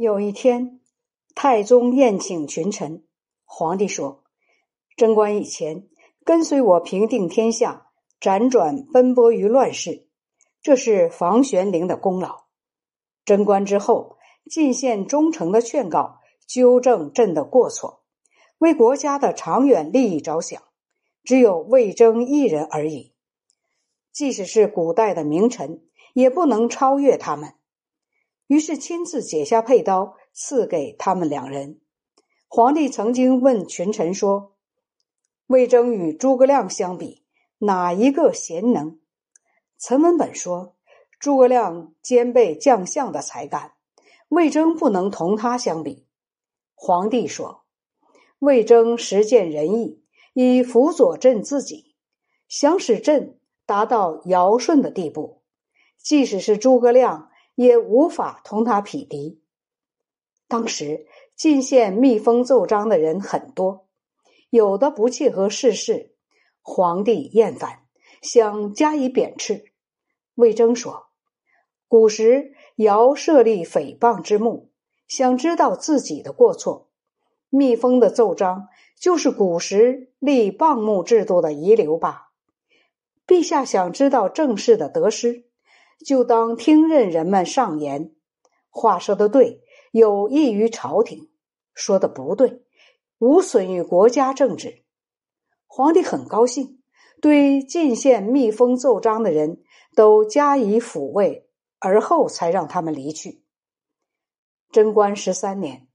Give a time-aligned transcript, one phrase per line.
[0.00, 0.78] 有一天，
[1.34, 3.02] 太宗宴请群臣，
[3.44, 4.22] 皇帝说
[4.94, 5.88] ：“贞观以前
[6.24, 7.88] 跟随我平定天下，
[8.20, 10.06] 辗转奔波于乱世，
[10.62, 12.46] 这是房玄龄的功劳；
[13.24, 18.04] 贞观之后，进献忠诚的劝告，纠正朕的过错，
[18.58, 20.62] 为国家的长远利益着想，
[21.24, 23.14] 只有魏征一人而已。
[24.12, 25.82] 即使是古代的名臣，
[26.14, 27.54] 也不能超越他们。”
[28.48, 31.80] 于是亲自解下佩刀，赐给他们两人。
[32.48, 34.56] 皇帝曾经问群臣说
[35.48, 37.26] ：“魏征与诸葛亮相比，
[37.58, 38.98] 哪一个贤能？”
[39.78, 40.76] 陈文本说
[41.20, 43.72] ：“诸葛亮兼备将相的才干，
[44.30, 46.06] 魏征不能同他相比。”
[46.74, 47.64] 皇帝说
[48.40, 51.94] ：“魏征实践仁义，以辅佐朕自己，
[52.48, 55.42] 想使朕达到尧舜的地步。
[55.98, 57.28] 即使是诸葛亮。”
[57.58, 59.42] 也无法同他匹敌。
[60.46, 63.88] 当时进献密封奏章的人很多，
[64.48, 66.14] 有的不切合世事，
[66.62, 67.80] 皇帝厌烦，
[68.22, 69.72] 想加以贬斥。
[70.36, 71.08] 魏征说
[71.88, 74.70] ：“古时尧设立诽谤之目，
[75.08, 76.88] 想知道自己的过错。
[77.48, 82.28] 密封的奏章就是古时立谤目制度的遗留吧？
[83.26, 85.46] 陛下想知道政事的得失。”
[86.04, 88.12] 就当听任人们上言，
[88.70, 91.28] 话说的对，有益于朝廷；
[91.74, 92.62] 说的不对，
[93.18, 94.84] 无损于国家政治。
[95.66, 96.80] 皇帝很高兴，
[97.20, 99.62] 对进献密封奏章的人
[99.94, 103.42] 都加以抚慰，而后才让他们离去。
[104.70, 105.88] 贞观十三年，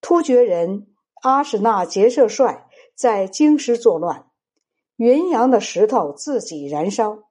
[0.00, 0.88] 突厥人
[1.22, 4.30] 阿史那结社帅在京师作乱，
[4.96, 7.24] 云阳的石头自己燃烧。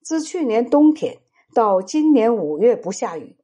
[0.00, 1.23] 自去年冬天。
[1.54, 3.36] 到今年五月不下雨，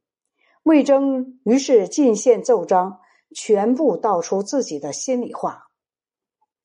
[0.63, 2.99] 魏征于是进献奏章，
[3.33, 5.69] 全部道出自己的心里话。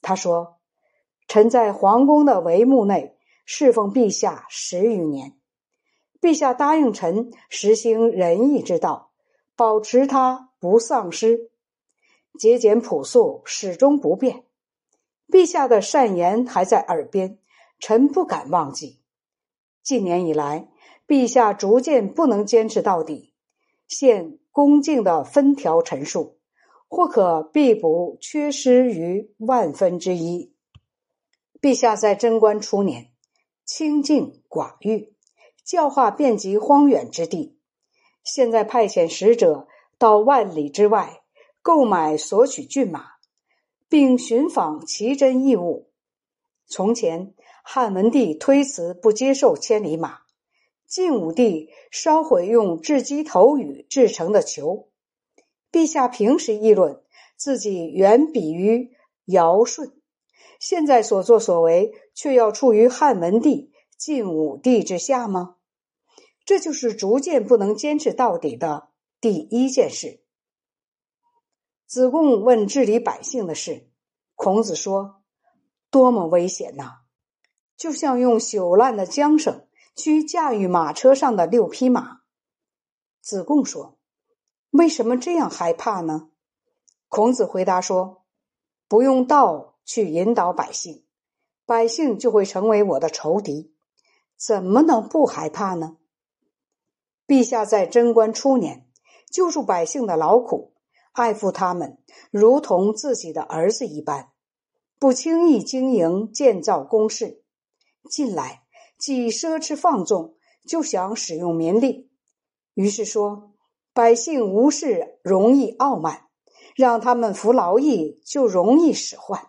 [0.02, 0.58] 他说
[1.28, 5.38] ：“臣在皇宫的帷幕内侍奉陛下十余年，
[6.20, 9.12] 陛下答应臣实行仁义之道，
[9.54, 11.52] 保持它不丧失，
[12.36, 14.42] 节俭朴素始终不变。
[15.28, 17.38] 陛下的善言还在耳边，
[17.78, 18.98] 臣不敢忘记。
[19.84, 20.68] 近年以来。”
[21.06, 23.32] 陛下逐渐不能坚持到底，
[23.86, 26.38] 现恭敬的分条陈述，
[26.88, 30.52] 或可必不缺失于万分之一。
[31.60, 33.12] 陛下在贞观初年
[33.64, 35.14] 清静寡欲，
[35.64, 37.56] 教化遍及荒远之地，
[38.24, 39.68] 现在派遣使者
[39.98, 41.22] 到万里之外
[41.62, 43.04] 购买索取骏马，
[43.88, 45.88] 并寻访奇珍异物。
[46.66, 50.25] 从前汉文帝推辞不接受千里马。
[50.86, 54.88] 晋武帝烧毁用雉鸡头羽制成的球，
[55.72, 57.02] 陛下平时议论
[57.36, 58.92] 自己远比于
[59.24, 59.92] 尧舜，
[60.60, 65.56] 现在所作所为却要处于汉文帝、晋武帝之下吗？
[66.44, 70.22] 这就是逐渐不能坚持到底的第一件事。
[71.88, 73.90] 子贡问治理百姓的事，
[74.36, 75.22] 孔子说
[75.90, 77.00] ：“多么危险呐！
[77.76, 79.65] 就像用朽烂的缰绳。”
[79.96, 82.20] 去驾驭马车上的六匹马，
[83.22, 83.98] 子贡说
[84.70, 86.28] ：“为什么这样害怕呢？”
[87.08, 88.26] 孔子回答说
[88.88, 91.06] ：“不用道去引导百姓，
[91.64, 93.74] 百姓就会成为我的仇敌，
[94.36, 95.96] 怎么能不害怕呢？”
[97.26, 98.86] 陛下在贞观初年
[99.30, 100.74] 救助百姓的劳苦，
[101.12, 101.98] 爱护他们
[102.30, 104.30] 如同自己的儿子一般，
[104.98, 107.42] 不轻易经营建造宫室。
[108.10, 108.65] 近来。
[108.98, 110.36] 既奢侈放纵，
[110.66, 112.10] 就想使用民力，
[112.74, 113.54] 于是说
[113.92, 116.26] 百姓无事容易傲慢，
[116.74, 119.48] 让他们服劳役就容易使唤。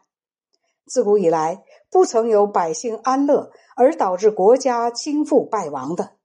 [0.86, 6.18] 自古以来，不曾有百姓安乐而导致国家倾覆败亡的，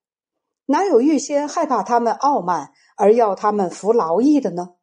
[0.66, 4.76] 哪有预先害怕他们傲慢而要他们服劳役的呢？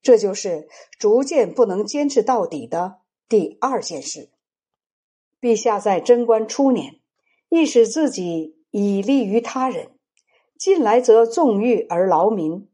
[0.00, 0.68] 这就是
[0.98, 4.30] 逐渐不能坚持到底的第二件事。
[5.40, 7.00] 陛下在贞观初年。
[7.48, 9.90] 亦使自己以利于他人，
[10.58, 12.68] 近来则纵欲而劳民。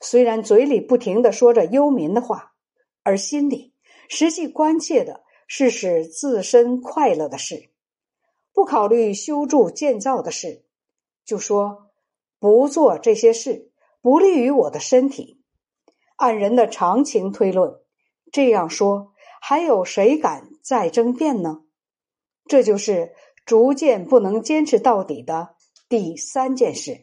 [0.00, 2.52] 虽然嘴里不停的说着忧民的话，
[3.02, 3.74] 而心里
[4.08, 7.70] 实际关切的是使自身快乐的事，
[8.52, 10.64] 不考虑修筑建造的事，
[11.24, 11.90] 就说
[12.38, 15.42] 不做这些事不利于我的身体。
[16.16, 17.80] 按人的常情推论，
[18.30, 21.62] 这样说还有谁敢再争辩呢？
[22.46, 23.12] 这就是。
[23.50, 25.56] 逐渐不能坚持到底的
[25.88, 27.00] 第三件事，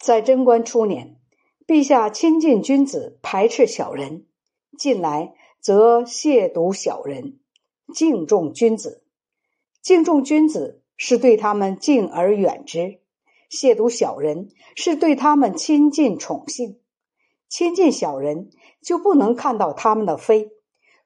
[0.00, 1.20] 在贞观初年，
[1.64, 4.24] 陛下亲近君子，排斥小人；
[4.76, 7.38] 近来则亵渎小人，
[7.94, 9.04] 敬重君子。
[9.80, 12.98] 敬重君子是对他们敬而远之，
[13.48, 16.80] 亵渎小人是对他们亲近宠幸。
[17.48, 20.50] 亲近小人就不能看到他们的非，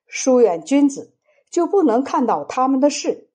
[0.07, 1.15] 疏远君子
[1.51, 3.26] 就不能看到他们的事，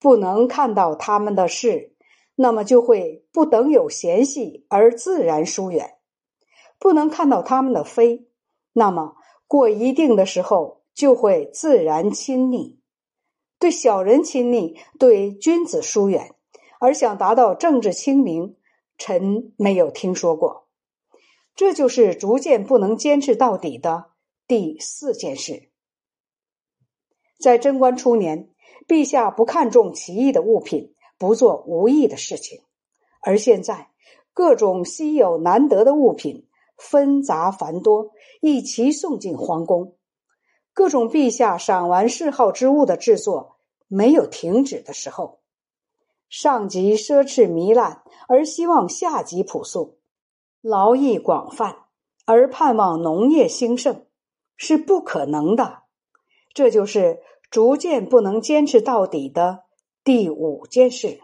[0.00, 1.94] 不能看到他们的事，
[2.34, 5.98] 那么就会不等有嫌隙而自然疏远；
[6.78, 8.26] 不能看到他们的非，
[8.72, 9.14] 那么
[9.46, 12.80] 过一定的时候就会自然亲昵。
[13.58, 16.34] 对小人亲昵，对君子疏远，
[16.80, 18.56] 而想达到政治清明，
[18.96, 20.66] 臣没有听说过。
[21.54, 24.12] 这就是逐渐不能坚持到底的
[24.46, 25.68] 第四件事。
[27.38, 28.48] 在贞观初年，
[28.86, 32.60] 陛下不看重奇异的物品，不做无益的事情；
[33.20, 33.90] 而现在，
[34.32, 36.46] 各种稀有难得的物品
[36.76, 38.10] 纷杂繁多，
[38.40, 39.96] 一齐送进皇宫。
[40.72, 43.56] 各种陛下赏玩嗜好之物的制作
[43.88, 45.40] 没有停止的时候。
[46.28, 49.98] 上级奢侈糜烂，而希望下级朴素。
[50.62, 51.86] 劳役广泛
[52.24, 54.06] 而盼望农业兴盛
[54.56, 55.82] 是不可能的，
[56.54, 59.64] 这就是逐渐不能坚持到底的
[60.04, 61.20] 第五件事。